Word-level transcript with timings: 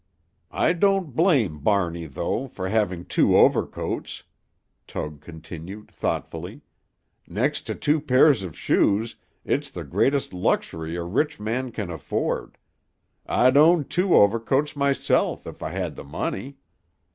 I 0.55 0.73
don't 0.73 1.15
blame 1.15 1.59
Barney, 1.59 2.07
though, 2.07 2.47
for 2.47 2.69
having 2.69 3.05
two 3.05 3.37
overcoats," 3.37 4.23
Tug 4.87 5.21
continued 5.21 5.91
thoughtfully. 5.91 6.61
"Next 7.27 7.67
to 7.67 7.75
two 7.75 8.01
pairs 8.01 8.41
of 8.41 8.57
shoes, 8.57 9.15
it's 9.45 9.69
the 9.69 9.83
greatest 9.83 10.33
luxury 10.33 10.95
a 10.95 11.03
rich 11.03 11.39
man 11.39 11.71
can 11.71 11.91
afford 11.91 12.57
I'd 13.27 13.55
own 13.57 13.83
two 13.83 14.15
overcoats 14.15 14.75
myself 14.75 15.45
if 15.45 15.61
I 15.61 15.69
had 15.69 15.95
the 15.95 16.03
money. 16.03 16.57